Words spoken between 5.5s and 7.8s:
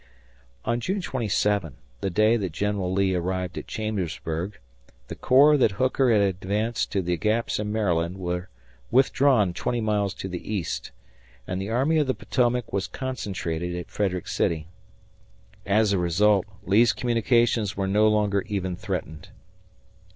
that Hooker had advanced to the Gaps in